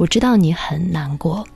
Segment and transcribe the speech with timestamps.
[0.00, 1.46] 我知道你很难过。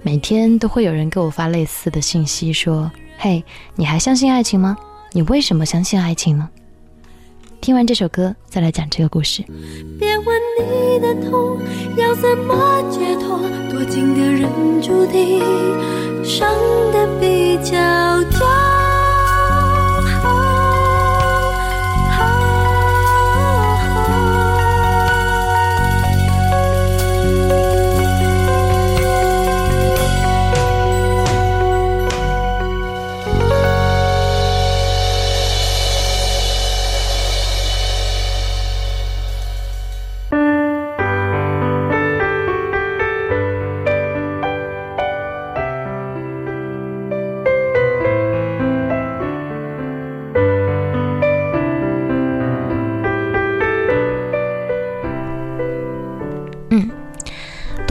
[0.00, 3.42] 每天都会有人给我发类似的信息，说：“嘿，
[3.74, 4.76] 你还相信爱情吗？
[5.10, 6.48] 你为什么相信爱情呢？”
[7.60, 9.42] 听完这首歌，再来讲这个故事。
[9.98, 11.58] 别问你的痛
[11.96, 14.48] 要怎么解脱，多情的人
[14.80, 15.42] 注定
[16.22, 16.48] 伤
[16.92, 18.63] 得比较久。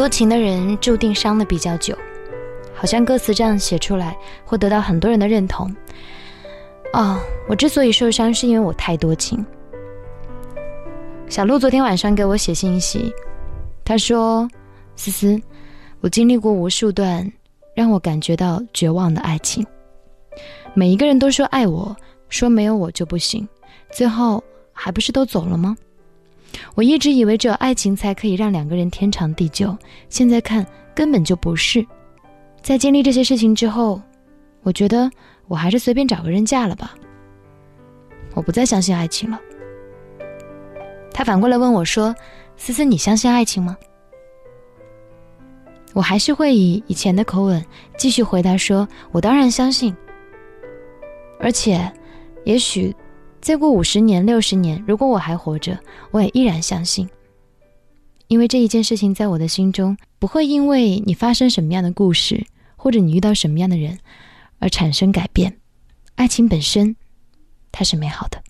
[0.04, 1.98] 多情的人注定伤的比较久，
[2.76, 5.74] 好像歌词这样写出来会得到很多人的认同。
[6.92, 9.46] 哦，我之所以受伤，是因为我太多情。
[11.30, 13.14] 小鹿昨天晚上给我写信息，
[13.86, 14.46] 他说
[14.98, 15.42] ：“思思，
[16.02, 17.26] 我经历过无数段
[17.74, 19.66] 让我感觉到绝望的爱情，
[20.74, 21.96] 每一个人都说爱我，
[22.28, 23.48] 说没有我就不行，
[23.90, 25.74] 最后还不是都走了吗？”
[26.76, 29.76] 我一直以为只有爱情才可以让两个人天长地久，
[30.10, 31.86] 现在看根本就不是。
[32.62, 34.02] 在经历这些事情之后，
[34.62, 35.10] 我觉得
[35.48, 36.94] 我还是随便找个人嫁了吧。
[38.34, 39.40] 我不再相信爱情了。
[41.14, 42.16] 他反过来问我说
[42.58, 43.78] ：“思思，你相信爱情吗？”
[45.94, 47.64] 我还是会以以前的口吻
[47.98, 49.96] 继续回答说：“我当然相信。”
[51.40, 51.92] 而且，
[52.46, 52.96] 也许。
[53.44, 55.78] 再过五十年、六十年，如果我还活着，
[56.12, 57.10] 我也依然相信。
[58.28, 64.00] 因为这一件事情在我的心中不会因为你发生什么样的故事，或者你遇到什么样的人
[64.60, 65.58] 而产生改变。
[66.16, 66.96] 爱情本身，
[67.70, 68.42] 它是美好的。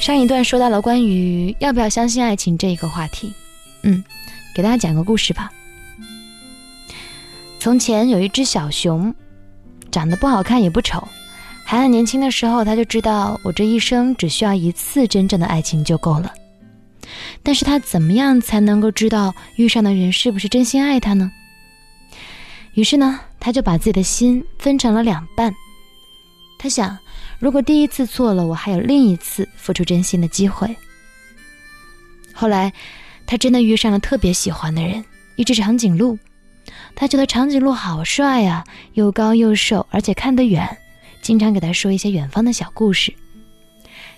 [0.00, 3.34] 上一段说到了关于要不要相信爱情这一个话题，
[3.82, 4.02] 嗯，
[4.54, 5.52] 给大家讲个故事吧。
[7.60, 9.14] 从前有一只小熊。
[9.96, 11.08] 长得不好看也不丑，
[11.64, 16.30] 还很年轻的时候，他就知道我这一生只需要一次真正的爱情就够了。
[17.42, 21.32] 但是他怎么样才能够知道遇上的人是不是真心爱他呢？
[22.74, 25.50] 于是呢，他就把自己的心分成了两半。
[26.58, 26.98] 他想，
[27.38, 30.76] 如果第一次错了，我还有另一次付出真心的机会。
[32.34, 32.70] 后来，
[33.24, 35.02] 他真的遇上了特别喜欢的人，
[35.36, 36.18] 一只长颈鹿。
[36.96, 38.64] 他觉得长颈鹿好帅呀，
[38.94, 40.66] 又高又瘦，而且看得远，
[41.20, 43.14] 经常给他说一些远方的小故事。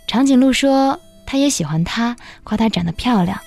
[0.06, 3.38] 长颈鹿说他也喜欢他，夸他长得漂亮。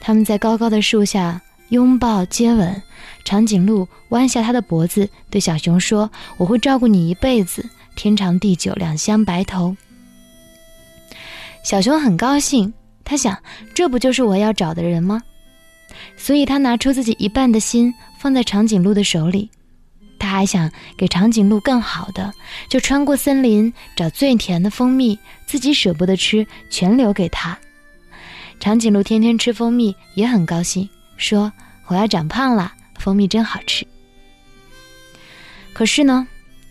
[0.00, 2.82] 他们在高高的树下拥抱接吻。
[3.24, 9.76] 长颈鹿弯下他的脖子，对小熊说：“我会照顾你一辈子，天长地久，两相白头。”
[11.62, 12.72] 小熊很高兴，
[13.04, 13.38] 他想，
[13.74, 15.22] 这不就是我要找的人吗？
[16.16, 19.50] 所以他拿出自己一半的心放在长颈鹿的手里，
[20.16, 22.32] 他还想给长颈鹿更好的，
[22.68, 27.58] 就穿过森林找最甜的蜂蜜，自己舍不得吃，全留给他。
[28.60, 31.52] 长颈鹿天天吃蜂蜜，也很高兴，说
[31.88, 33.84] ：“我要长胖了，蜂蜜真好吃。”
[35.74, 36.28] 可是呢，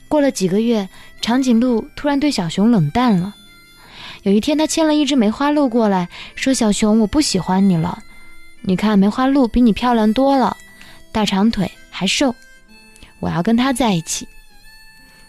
[0.07, 0.87] 过了几个月，
[1.19, 3.35] 长颈鹿突然对小熊冷淡了。
[4.23, 8.01] 有一天，他牵了一只梅花鹿过来，说：“小熊，我不喜欢你了。”
[8.63, 10.55] 你看，梅花鹿比你漂亮多了，
[11.11, 12.33] 大长腿还瘦，
[13.19, 14.27] 我要跟他在一起。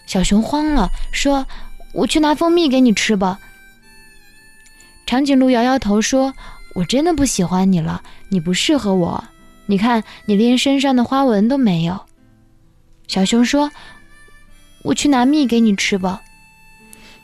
[0.06, 1.46] 小熊慌了，说
[1.92, 3.38] ：“我去拿蜂蜜给你吃吧。”
[5.06, 6.32] 长颈鹿摇摇头说
[6.74, 9.22] ：“我真的不喜欢你了，你不适合我。
[9.66, 12.00] 你看，你连身上的花纹都没有。”
[13.08, 13.70] 小熊说
[14.82, 16.22] ：“我去拿蜜给你吃吧。”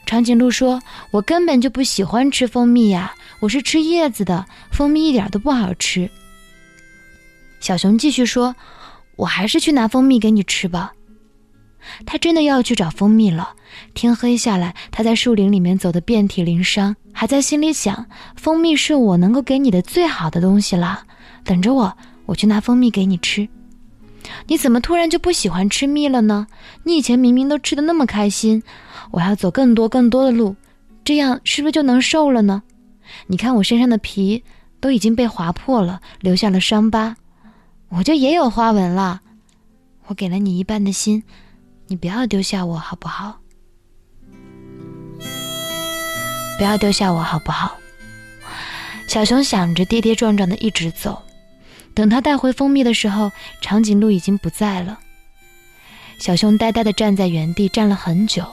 [0.07, 0.83] 长颈鹿说
[1.13, 6.11] ：“我根本就不喜欢吃蜂蜜呀。”我是吃叶子的，蜂蜜一点都不好吃。
[7.61, 8.55] 小熊继续说
[9.17, 10.93] ：“我还是去拿蜂蜜给你吃吧。”
[12.05, 13.55] 他真的要去找蜂蜜了。
[13.95, 18.07] 天黑下来，他在树林里面走得遍体鳞伤，还在心里想
[18.37, 21.05] ：“蜂蜜是我能够给你的最好的东西了，
[21.45, 21.97] 等着我，
[22.27, 23.49] 我去拿蜂蜜给你吃。”
[24.47, 26.47] 你怎么突然就不喜欢吃蜜了呢？
[26.85, 28.63] 你以前明明都吃的那么开心。
[29.11, 30.55] 我要走更多更多的路，
[31.05, 32.63] 这样是不是就能瘦了呢？
[33.29, 34.43] 你看我身上的皮
[34.81, 37.17] 都已经被划破了，留下了伤疤，
[37.89, 39.23] 我就也有花纹了。
[40.07, 41.23] 我给了你一半的心，
[41.87, 43.41] 你不要丢下我好不好？
[46.59, 47.77] 不要丢下我好不好？
[49.07, 51.23] 小熊想着，跌跌撞撞的一直走。
[51.95, 54.99] 等他带回蜂蜜的时候，长颈鹿已经不在了。
[56.19, 58.45] 小熊呆呆的站在原地，站了很久。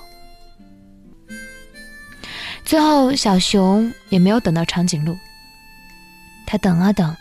[2.63, 5.17] 最后，小熊也没有等到长颈鹿。
[6.47, 7.15] 他等啊等，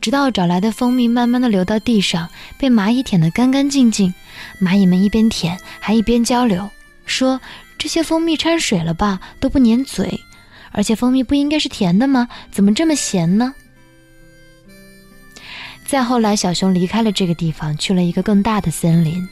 [0.00, 2.28] 直到找来的蜂蜜慢慢的流到地上，
[2.58, 4.12] 被蚂蚁舔得干干净净。
[4.60, 6.70] 蚂蚁们一边舔，还一边交流，
[7.04, 7.40] 说
[7.76, 10.20] ：“这些蜂蜜掺水了吧，都不粘嘴。
[10.70, 12.28] 而且蜂蜜不应该是甜的吗？
[12.52, 13.54] 怎么这么咸呢？”
[15.84, 19.26] 再后来，小熊离开了这个地方，去了一个更大的森林。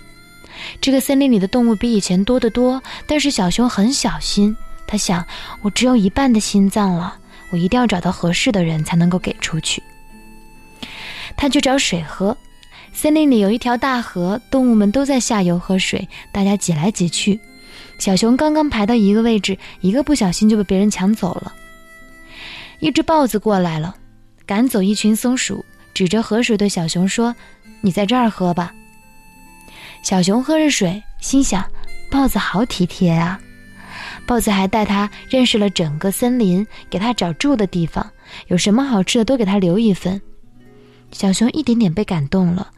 [0.80, 4.56] 这个森林里的动物比以前多得多，但是小熊很小心。
[4.86, 5.24] 他想，
[5.62, 7.18] 我只有一半的心脏了，
[7.50, 9.82] 我一定要找到合适的人才能够给出去。
[11.36, 12.36] 他去找水喝。
[12.92, 17.38] 森林里有一条大河，动物们都在下游喝水，大家挤来挤去。
[17.98, 21.54] 小熊刚刚排到一个位置，一个不小心就被别人抢走了。
[22.80, 23.94] 一只豹子过来了，
[24.44, 25.64] 赶走一群松鼠。
[25.94, 27.34] 指着河水对小熊说
[27.80, 28.74] ：“你在这儿喝吧。”
[30.04, 31.64] 小熊喝着水，心想
[32.12, 33.40] ：“豹子好体贴啊！”
[34.26, 38.06] 豹子还带他认识了整个森林，给他找住的地方，
[38.48, 40.20] 有什么好吃的都给他留一份。
[41.16, 42.70] 小熊一点点被感动了，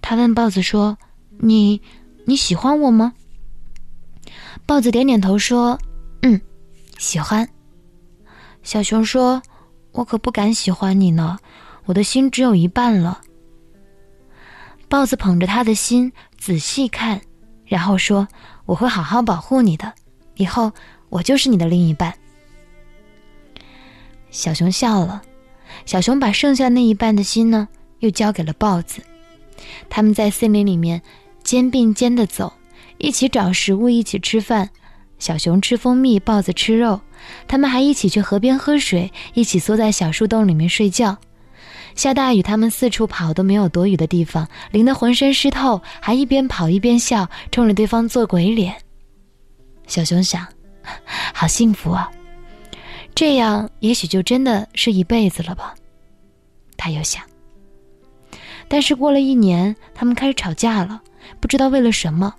[0.00, 0.96] 他问豹子说
[1.36, 1.82] ：“你
[2.24, 3.12] 你喜欢我吗？”
[4.64, 5.78] 豹子点点头说
[6.22, 6.40] ：“嗯，
[6.96, 7.46] 喜欢。”
[8.64, 9.42] 小熊说
[9.92, 11.38] ：“我可不敢喜欢你呢。”
[11.84, 13.20] 我的心只有一半了。
[14.88, 17.20] 豹子捧着他的心仔细看，
[17.66, 18.26] 然后说
[18.64, 19.92] ：“我会好好保护你的，
[20.36, 20.72] 以后
[21.10, 22.14] 我就是你的另一半。”
[24.32, 25.20] 小熊笑了。
[25.86, 27.68] 小熊把剩下那一半的心呢，
[28.00, 29.02] 又交给了豹子。
[29.88, 31.02] 他们在森林里面
[31.42, 32.52] 肩并肩的走，
[32.98, 34.70] 一起找食物，一起吃饭。
[35.18, 37.00] 小熊吃蜂蜜，豹子吃肉。
[37.46, 41.16] 他们还一起去河边喝水，一起缩在小树洞里面睡觉。
[41.94, 48.74] 下大雨，他们四处跑都没有躲雨的地方，淋得浑身湿透，还一边跑一边笑，冲着对方做鬼脸。
[49.86, 50.46] 小熊想，
[51.32, 52.10] 好幸福啊！
[53.14, 55.74] 这样也许就真的是一辈子了吧。
[56.76, 57.22] 他又想。
[58.66, 61.00] 但是过了一年，他们开始吵架了，
[61.40, 62.34] 不知道为了什么。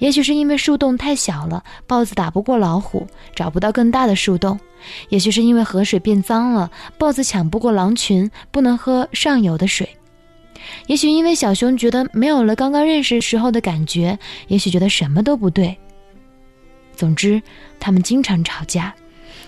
[0.00, 4.58] 也许是因为树洞太小了，豹子打不过老虎，找不到更大的树洞；
[5.08, 9.86] 也许是因为河水变脏了，豹子抢不过狼群，不能喝上游的水；
[10.88, 15.74] 也许因为小熊觉得没有了刚刚认识时候的感觉，也许觉得什么都不对。
[16.94, 17.40] 总之，
[17.78, 18.92] 他们经常吵架，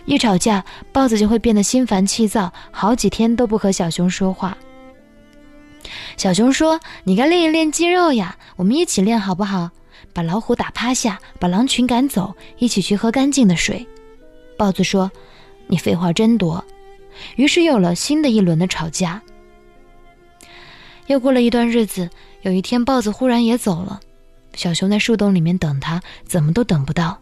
[0.07, 4.57] 一吵架，豹子就会变得心烦气躁，好几天都不和小熊说话。
[6.17, 9.71] 小熊说：“你该练一练肌肉呀，我们一起练好不好？”
[10.13, 13.87] 把老虎打趴下，把狼群赶走，一起去喝干净的水。
[14.57, 15.11] 豹子说
[15.69, 16.65] ：“你废话真多。”
[17.37, 19.21] 于是有了新的一轮的吵架。
[21.07, 22.09] 又过了一段日子，
[22.43, 24.01] 有一天，豹子忽然也走了。
[24.55, 27.21] 小熊在树洞里面等他，怎么都等不到。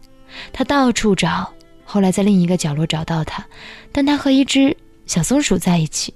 [0.51, 1.51] 他到处找，
[1.91, 3.43] 后来在另一个角落找到他，
[3.91, 4.77] 但他和一只
[5.07, 6.13] 小松鼠在一起。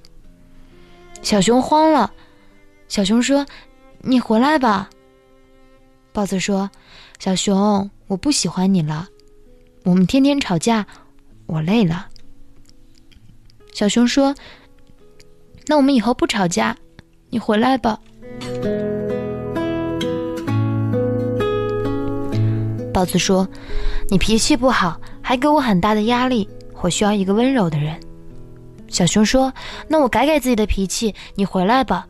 [1.24, 2.14] 小熊慌了。
[2.88, 3.44] 小熊说
[4.02, 4.88] ：“你回来吧。”
[6.14, 6.70] 豹子说
[7.18, 9.08] ：“小熊，我不喜欢你了，
[9.84, 10.86] 我们天天吵架，
[11.48, 12.08] 我累了。”
[13.74, 14.36] 小熊说
[15.66, 16.78] ：“那我们以后不吵架，
[17.32, 18.00] 你回来吧。”
[22.94, 23.50] 豹子说
[24.12, 26.48] ：“你脾气不好，还给我很大的压力，
[26.82, 28.00] 我需要一个温柔的人。”
[28.88, 29.52] 小熊说
[29.90, 32.06] ：“那我改改自己的脾气，你回来吧。”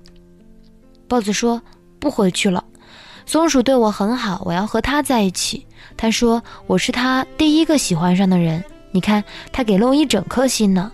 [1.08, 1.62] 豹子说
[1.98, 2.62] ：“不回去了。”
[3.26, 5.66] 松鼠对我很好，我要和它在一起。
[5.96, 8.62] 他说我是他第一个喜欢上的人。
[8.92, 10.92] 你看，他给了我一整颗心呢。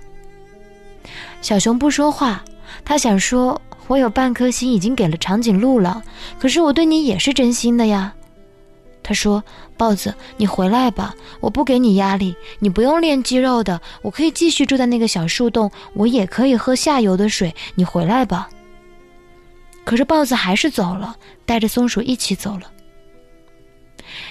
[1.41, 2.43] 小熊不说话，
[2.85, 6.03] 他想说，我有半颗心已经给了长颈鹿了。
[6.38, 8.13] 可是我对你也是真心的呀。
[9.09, 9.43] 他说，
[9.75, 17.55] 豹子，你回来吧，我不给你压力，你不用练肌肉的，我可以继续住在那个小树洞，我也可以喝下游的水。
[17.73, 18.47] 你回来吧。
[19.83, 22.71] 可是豹子还是走了，带着松鼠一起走了。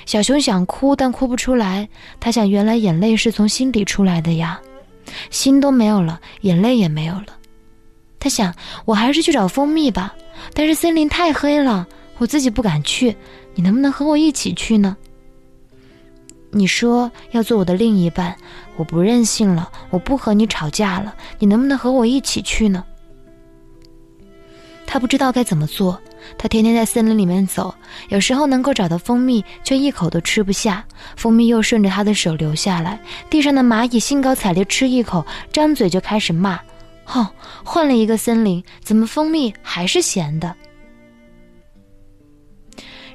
[0.06, 1.88] 小熊想哭，但哭不出来。
[2.20, 4.60] 他想，原来眼泪是从心底出来的呀，
[5.28, 7.36] 心都没有了，眼泪也没有了。
[8.20, 8.54] 他想，
[8.84, 10.14] 我还是去找蜂蜜吧。
[10.54, 11.84] 但是森林太黑了，
[12.18, 13.16] 我自己不敢去。
[13.58, 14.96] 你能不能和我一起去呢？
[16.52, 18.36] 你说要做我的另一半，
[18.76, 21.12] 我不任性了，我不和你吵架了。
[21.40, 22.84] 你能不能和我一起去呢？
[24.86, 26.00] 他不知道该怎么做，
[26.38, 27.74] 他天天在森林里面走，
[28.10, 30.84] 有时候能够找到蜂蜜，却一口都吃不下。
[31.16, 36.60] 蜂蜜又顺着他的手流下来，地上的蚂蚁兴高采烈吃一口，张嘴就开始骂。
[37.06, 37.28] 哦，
[37.64, 40.54] 换了一个森林，怎么蜂蜜还是咸的？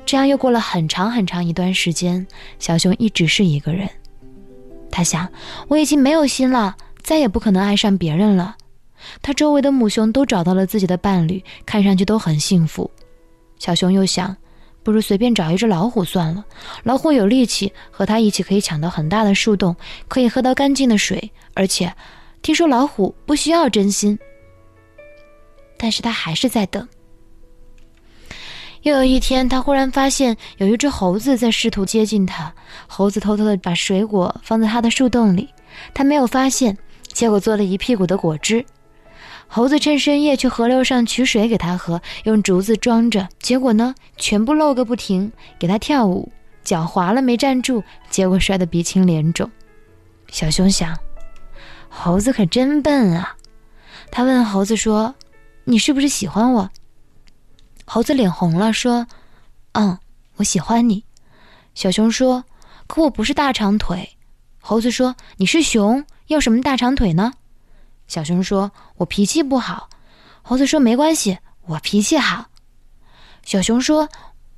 [0.06, 2.26] 这样又过了很长很长一段时间，
[2.60, 3.90] 小熊一直是一个人。
[4.92, 5.28] 他想，
[5.68, 8.56] 我已经没有心了，再也不可能爱上别人了。
[9.22, 12.90] 他周围的母熊都找到了自己的伴侣，看上去都很幸福。
[13.58, 14.36] 小熊又想，
[14.84, 16.46] 不如随便找一只老虎算了。
[16.84, 19.76] 老虎有力气，和他一起可以抢到很大的树洞，
[20.08, 21.92] 可以喝到干净的水，而且
[22.42, 24.20] 听说老虎不需要真心。
[25.78, 26.88] 但是他还是在等。
[28.84, 32.54] 又有一天，他忽然发现有一只猴子在试图接近他。
[32.86, 35.50] 猴子偷偷的把水果放在他的树洞里，
[35.94, 36.78] 他没有发现，
[37.14, 38.64] 结果做了一屁股的果汁。
[39.48, 46.30] 猴子趁深夜去河流上取水给他喝，用竹子装着，结果呢，全部漏个不停，给他跳舞，
[46.64, 49.50] 脚滑了没站住，结果摔得鼻青脸肿。
[50.28, 50.94] 小熊想，
[51.88, 53.34] 猴子可真笨啊。
[54.12, 55.16] 他问猴子说
[55.64, 56.70] ：“你是不是喜欢我？”
[57.86, 59.08] 猴子脸红了，说
[59.74, 59.98] ：“嗯，
[60.36, 61.04] 我喜欢你。”
[61.76, 62.44] 小熊说
[62.88, 64.18] ：“可我不是大长腿。”
[64.60, 67.34] 猴子说：“你是熊，要什么大长腿呢？”
[68.08, 69.90] 小熊说：“我脾气不好。”
[70.42, 72.48] 猴子说：“没关系，我脾气好。”
[73.44, 74.08] 小熊说：“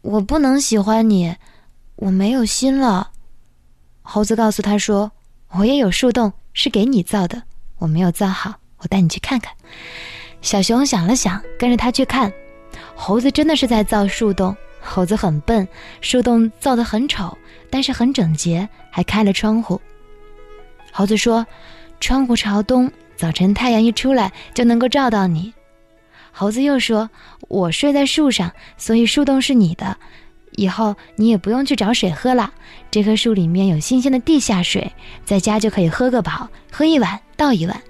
[0.01, 1.35] 我不能喜欢你，
[1.95, 3.11] 我没有心了。”
[4.03, 5.11] 猴子告诉他说
[5.57, 7.41] ：“我也有树洞，是给你造的，
[7.77, 9.53] 我没有造好，我带你去看看。”
[10.41, 12.31] 小熊想了想，跟着他去看。
[12.95, 14.55] 猴子真的是在造树洞。
[14.87, 15.67] 猴子很笨，
[15.99, 17.35] 树洞造得很丑，
[17.71, 19.81] 但是很整洁，还开了窗户。
[20.91, 21.45] 猴子说
[21.99, 25.53] ：“窗户朝东。”早晨太阳一出来就能够照到你，
[26.31, 27.09] 猴子又说
[27.47, 29.97] ：“我睡在树上，所以树洞是你的。
[30.51, 32.53] 以后你也不用去找水喝了，
[32.91, 34.91] 这棵树里面有新鲜的地下水，
[35.23, 37.81] 在家就可以喝个饱，喝一碗倒一碗。”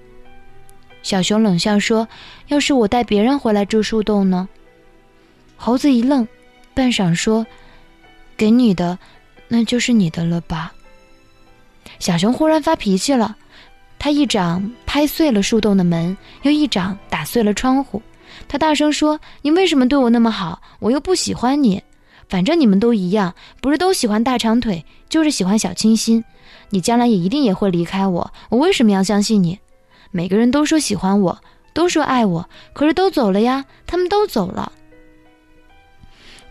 [1.03, 2.07] 小熊冷笑说
[2.47, 4.47] ：“要是我带别人回来住树洞呢？”
[5.55, 6.27] 猴子一愣，
[6.73, 7.45] 半晌说
[8.37, 8.97] ：“给你的，
[9.47, 10.73] 那就是你的了吧？”
[11.99, 13.35] 小熊忽然发脾气了。
[13.97, 18.01] 他一掌拍碎了树洞的门，又一掌打碎了窗户。
[18.47, 20.61] 他大声说：“你为什么对我那么好？
[20.79, 21.81] 我又不喜欢你。
[22.27, 26.23] 反正你们都一样，不是都喜欢大长腿，就是喜欢小清新。
[26.69, 28.33] 你将来也一定也会离开我。
[28.49, 29.57] 我为什么要相信你？
[30.11, 31.41] 每个人都说喜欢我，
[31.73, 34.71] 都说爱我，可是都走了呀，他们都走了。”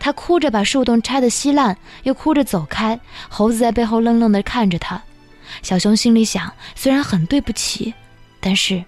[0.05, 2.99] 他哭着把树洞拆得稀烂，又哭着走开。
[3.27, 5.01] 猴子在背后愣愣地看着他。
[5.63, 7.91] 小熊心里想：虽然很对不起，
[8.39, 8.83] 但是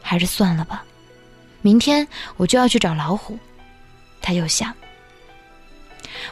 [0.00, 0.82] 还是算了吧。
[1.60, 3.38] 明天我就要去找老虎。
[4.22, 4.72] 他又想。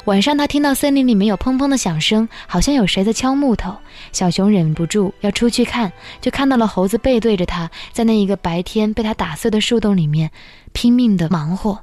[0.07, 3.77] 晚上，他听到森林里面有砰砰的响声，好像有谁在敲木头。
[4.13, 5.93] 小熊忍不住要出去看，
[6.23, 10.31] 就看到了猴子背对着他，在那一个白天被他打碎的树洞里面
[10.73, 11.83] 拼命的忙活。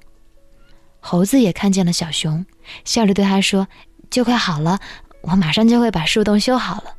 [1.06, 2.44] 猴子也看见了小熊，
[2.86, 3.68] 笑着对他说
[4.10, 4.80] ：“就快好了，
[5.20, 6.96] 我马上就会把树洞修好了。”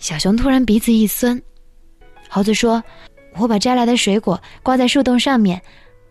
[0.00, 1.40] 小熊突然鼻子一酸，
[2.30, 2.82] 猴子说
[3.36, 5.60] ：“我把摘来的水果挂在树洞上面，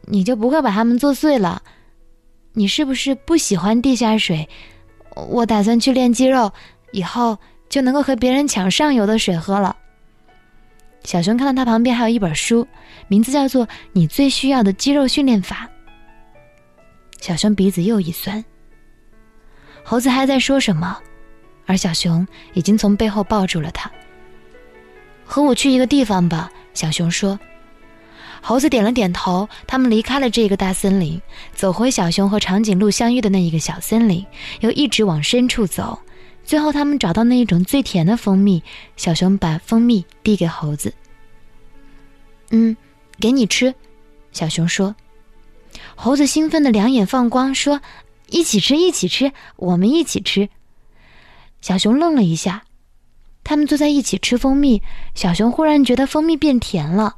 [0.01, 1.59] 你就不会把它们做碎了。
[2.53, 4.47] 你是不是不喜欢地下水？
[5.15, 6.53] 我打算去练肌肉，
[6.91, 7.35] 以后
[7.67, 9.75] 就能够和别人抢上游的水喝了。”
[11.03, 12.67] 小熊看到他旁边还有一本书，
[13.07, 15.67] 名字叫做《你最需要的肌肉训练法》。
[17.21, 18.43] 小熊鼻子又一酸，
[19.83, 20.97] 猴子还在说什么？
[21.67, 23.89] 而小熊已经从背后抱住了他。
[25.23, 27.39] 和我去一个地方吧，小熊说。
[28.41, 29.47] 猴子点了点头。
[29.67, 31.21] 他们离开了这个大森林，
[31.53, 34.25] 走回小熊和长颈鹿相遇的那一个小森林，
[34.61, 35.97] 又一直往深处走。
[36.43, 38.63] 最后，他们找到那一种最甜的蜂蜜。
[38.97, 40.91] 小熊把蜂蜜递给猴子。
[42.49, 42.75] 嗯，
[43.19, 43.73] 给你吃，
[44.31, 44.95] 小熊说。
[45.95, 47.81] 猴子兴奋的两眼放光，说
[48.29, 50.49] ：“一起吃，一起吃，我们一起吃。”
[51.61, 52.63] 小熊愣了一下，
[53.43, 54.81] 他们坐在一起吃蜂蜜。
[55.13, 57.17] 小熊忽然觉得蜂蜜变甜了，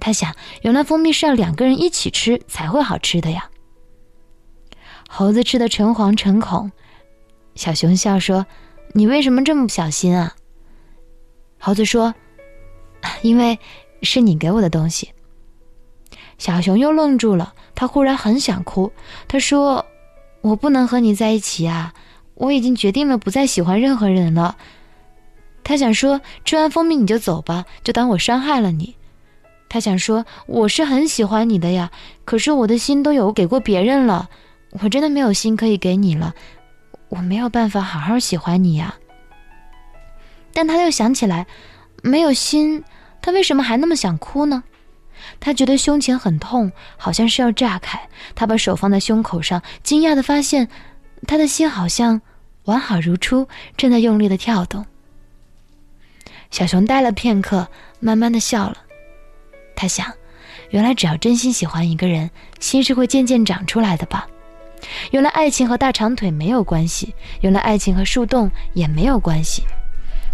[0.00, 3.50] 他想，原来蜂蜜是要两个人一起吃才会好吃的呀。
[5.08, 6.72] 猴子吃的诚惶诚恐，
[7.54, 8.46] 小熊笑说
[8.94, 10.34] ：“你为什么这么不小心啊？”
[11.60, 12.14] 猴子说
[13.22, 13.58] ：“因为
[14.02, 15.12] 是你给我的东西。”
[16.38, 18.90] 小熊又愣住了，他忽然很想哭，
[19.28, 19.86] 他说
[20.42, 21.94] ：“我不能和你在一起啊。”
[22.36, 24.56] 我已经决定了不再喜欢任何人了。
[25.64, 28.94] 他想说，吃完蜂蜜你就走吧，就当我伤害了你。
[29.70, 31.90] 他想说，我是很喜欢你的呀，
[32.26, 34.28] 可是我的心都有给过别人了，
[34.82, 36.34] 我真的没有心可以给你了，
[37.08, 38.94] 我没有办法好好喜欢你呀。
[40.52, 41.46] 但他又想起来，
[42.02, 42.84] 没有心，
[43.22, 44.62] 他为什么还那么想哭呢？
[45.40, 48.08] 他觉得胸前很痛，好像是要炸开。
[48.34, 50.68] 他把手放在胸口上，惊讶地发现，
[51.26, 52.20] 他的心好像
[52.64, 54.84] 完好如初，正在用力地跳动。
[56.50, 57.68] 小熊呆了片刻，
[58.00, 58.76] 慢慢的笑了。
[59.74, 60.12] 他想，
[60.70, 62.30] 原来只要真心喜欢一个人，
[62.60, 64.26] 心是会渐渐长出来的吧。
[65.10, 69.64] 原来爱情和大长腿没有关系，原来爱情和树洞也没有关系，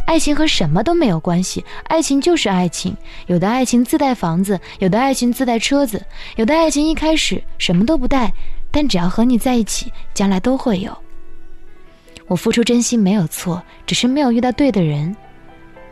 [0.06, 1.64] 爱情和什么都没有关系。
[1.84, 2.94] 爱情就是爱情，
[3.26, 6.04] 有的爱情自带房子，有的爱情自带车子，
[6.36, 8.32] 有的爱情一开始什么都不带，
[8.70, 10.96] 但只要和你在一起，将来都会有。
[12.26, 15.14] 我付出真心没有错，只是没有遇到对的人。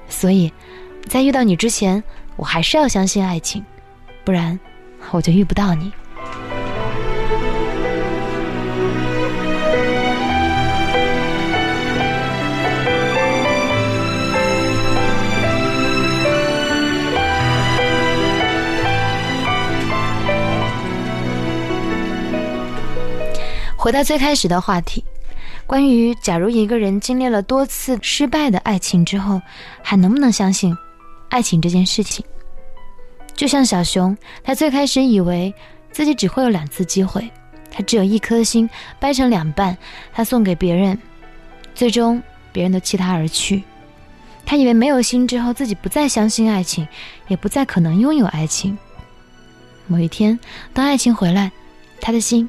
[0.08, 0.52] 所以，
[1.06, 2.02] 在遇到你之前，
[2.36, 3.64] 我还是要相信爱情，
[4.24, 4.58] 不然
[5.12, 5.90] 我就遇不到你。
[23.80, 25.02] 回到最开始的话题。
[25.66, 29.40] 关于假如一个人经历了多次失败的爱情之后，
[29.82, 30.76] 还能不能相信
[31.30, 32.22] 爱情这件事情？
[33.34, 35.54] 就像小熊，他最开始以为
[35.90, 37.26] 自己只会有两次机会，
[37.70, 38.68] 他只有一颗心
[38.98, 39.74] 掰成两半，
[40.12, 40.98] 他送给别人，
[41.74, 42.22] 最终
[42.52, 43.62] 别人都弃他而去。
[44.44, 46.86] 他以为没有心之后，自己不再相信爱情，
[47.28, 48.76] 也不再可能拥有爱情。
[49.86, 50.38] 某一天，
[50.74, 51.50] 当爱情回来，
[51.98, 52.46] 他的心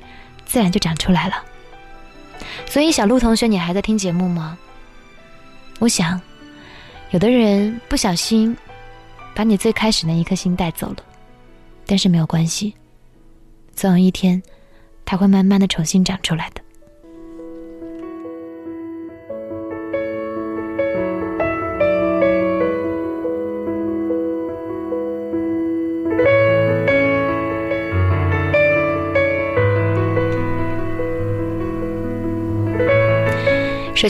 [0.52, 1.42] 自然就长出来了。
[2.66, 4.58] 所以，小鹿同学，你还在听节目吗？
[5.80, 6.20] 我想，
[7.12, 8.56] 有的人不小心
[9.34, 10.98] 把你最开始那一颗心带走了，
[11.86, 12.76] 但是没有关系，
[13.74, 14.44] 总有一天，
[15.06, 16.61] 它会慢慢的重新长出来的。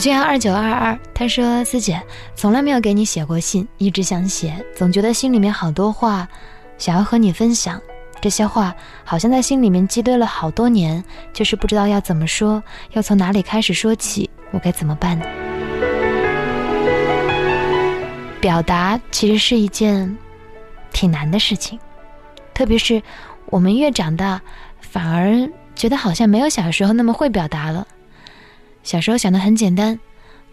[0.02, 2.02] 手机号二九二二，他说：“思姐
[2.34, 6.26] 从来没有给你写过信，一直想写，总觉得心里面好多话
[6.76, 7.80] 想要和你分享。
[8.20, 12.60] 这些话好像在心里面积堆了好多年，就是不知道要怎么说，
[12.94, 15.24] 要从哪里开始说起，我该怎么办呢？
[18.40, 20.18] 表达其实是一件
[20.92, 21.78] 挺难的事情，
[22.52, 23.00] 特别是
[23.46, 24.40] 我们越长大，
[24.80, 27.86] 反而觉得好像没有小时候那么会表达了。”
[28.82, 29.98] 小时候想的很简单，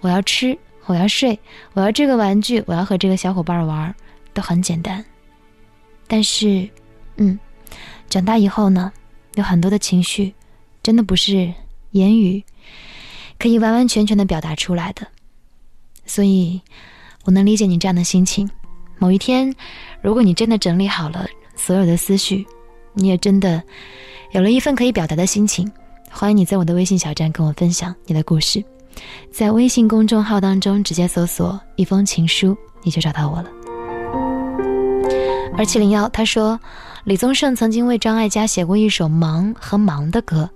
[0.01, 1.39] 我要吃，我要睡，
[1.73, 3.93] 我要这个玩具，我要和这个小伙伴玩，
[4.33, 5.03] 都很简单。
[6.07, 6.67] 但是，
[7.17, 7.37] 嗯，
[8.09, 8.91] 长大以后呢，
[9.35, 10.33] 有很多的情绪，
[10.81, 11.53] 真的不是
[11.91, 12.43] 言语
[13.37, 15.07] 可以完完全全的表达出来的。
[16.05, 16.61] 所以，
[17.25, 18.49] 我能理解你这样的心情。
[18.97, 19.53] 某一天，
[20.01, 22.45] 如果你真的整理好了所有的思绪，
[22.93, 23.61] 你也真的
[24.31, 25.71] 有了一份可以表达的心情。
[26.11, 28.63] 欢迎你在我的微信小站跟我分享你的故事，
[29.31, 33.49] 在微信公众号当中直接搜索“一封情书”，你就找到我了。
[35.55, 36.59] 二七零幺他说，
[37.05, 40.49] 李宗盛曾经为张艾嘉写过一首《忙》和《忙》的歌，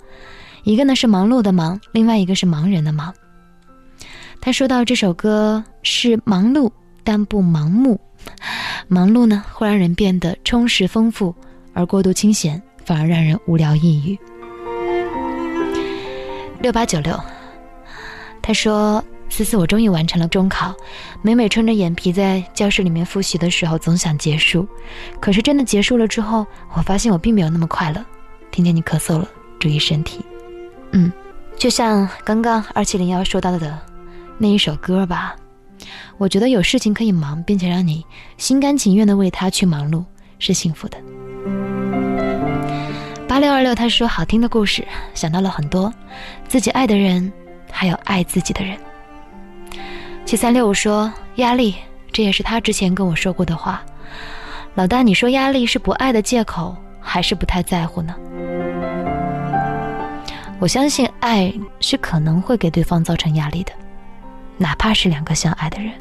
[0.63, 3.13] 一个呢是忙碌的忙，另外一个是盲人的忙。
[4.42, 6.70] 他说到这首歌是忙碌
[7.04, 7.98] 但不盲目，
[8.89, 11.34] 忙碌呢会让人变得充实丰富，
[11.74, 14.20] 而过度清闲反而让人无聊抑郁。
[16.63, 17.21] 六八九六，
[18.41, 20.73] 他说：“思思，我终于完成了中考。
[21.21, 24.65] 每每撑着眼皮在教室里面复习的时候，总想结束。
[25.19, 28.02] 可是真的结束了之后，我发现我并没有那么快乐。
[28.49, 29.28] 听见你咳嗽了，
[29.60, 30.21] 注意身体。
[30.93, 31.12] 嗯，
[31.58, 33.78] 就像刚刚二七零幺说到的
[34.38, 35.36] 那一首歌吧。
[36.17, 38.06] 我觉得有事情可以忙，并且让你
[38.38, 40.06] 心甘情愿的为他去忙碌，
[40.39, 40.97] 是幸福的。”
[43.34, 45.91] 八六二六，他说：“好听的故事，想到了很多
[46.48, 47.34] 自己爱的人，
[47.72, 48.78] 还有爱自己的人。”
[50.24, 51.74] 七三六五说：“压力，
[52.12, 53.84] 这也是他之前跟我说过的话。”
[54.76, 58.15] 老大，你说压力是不爱的借口，还是不太在乎呢？
[60.60, 63.72] 我相信爱是可能会给对方造成压力的，
[64.60, 65.91] 哪怕是两个相爱的人。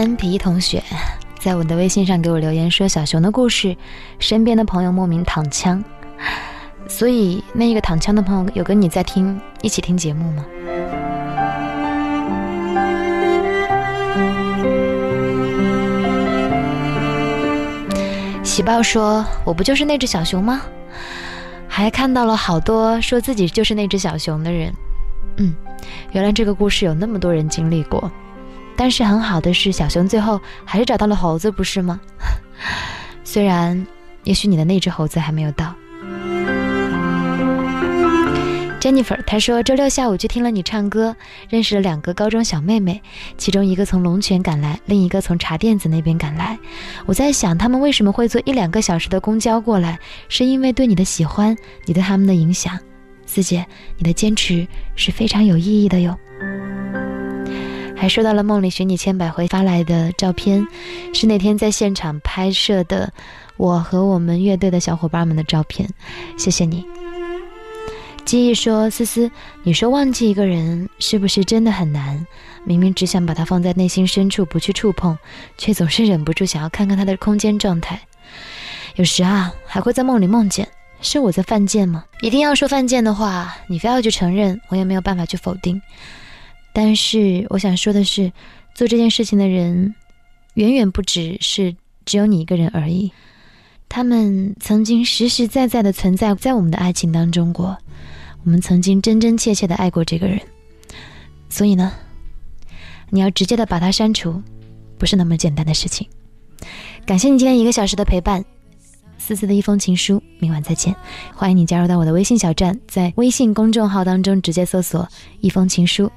[0.00, 0.82] 三皮同学，
[1.38, 3.76] 在我的微信上给我留言说小熊的故事，
[4.18, 5.84] 身边的朋友莫名躺枪，
[6.88, 10.46] 所以那一个躺枪的朋友有跟你在听一起听节目吗？
[18.42, 20.62] 喜报说：“我不就是那只小熊吗？”
[21.68, 24.72] 还看到了好多说自己就是那只小熊的人。
[25.36, 25.54] 嗯，
[26.12, 28.10] 原来这个故事有那么多人经历过。
[28.80, 32.00] 但是很好的是，小熊最后还是找到了猴子，不是吗？
[33.22, 33.86] 虽然，
[34.24, 35.74] 也许你的那只猴子还没有到。
[38.80, 41.14] Jennifer，她说周六下午去听了你唱歌，
[41.50, 43.02] 认识了两个高中小妹妹，
[43.36, 46.58] 其中一个从龙泉赶来，另一个从茶店子那边赶来。
[47.04, 49.98] 我在想，他们为什么会坐一两个小时的公交过来？
[50.30, 52.78] 是因为对你的喜欢，你对他们的影响。
[53.26, 53.66] 四姐，
[53.98, 54.66] 你的坚持
[54.96, 56.18] 是非常有意义的哟。
[58.00, 60.66] 还收到了梦里寻你千百回发来的照片，
[61.12, 63.12] 是那天在现场拍摄的
[63.58, 65.86] 我和我们乐队的小伙伴们的照片，
[66.38, 66.82] 谢谢你。
[68.24, 69.30] 记忆说：“思思，
[69.64, 72.26] 你说忘记一个人是不是真的很难？
[72.64, 75.18] 明明只想把他放在内心深处不去触碰，
[75.58, 78.00] 却总是忍不住想要看看他的空间状态。
[78.94, 80.66] 有时啊，还会在梦里梦见。
[81.02, 82.06] 是我在犯贱吗？
[82.22, 85.82] 一定要说犯贱的话，你非要去承认，我也没有办法去否定。
[86.72, 88.32] 但是我想说的是，
[88.74, 89.94] 做这件事情的人，
[90.54, 93.12] 远远不只是只有你一个人而已。
[93.88, 97.76] 他们曾经实实在在的存在在我们的爱情当中过。”
[98.42, 100.40] 我们曾经真真切切的爱过这个人，
[101.50, 101.92] 所以呢，
[103.10, 104.42] 你要直接的把他删除，
[104.96, 106.08] 不是那么简单的事情。
[107.04, 108.42] 感谢你今天一个小时的陪伴，
[109.18, 110.96] 思思的一封情书，明晚再见。
[111.34, 115.06] 欢迎你加入到我的微信小站，在微信公众号当中直接搜索
[115.40, 116.10] “一封情书”，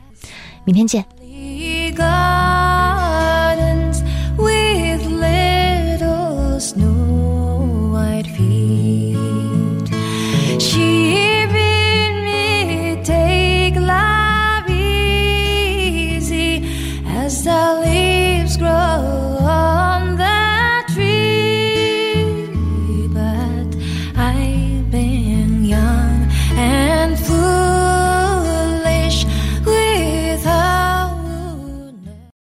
[0.66, 1.06] 明天见。
[1.22, 2.04] 一个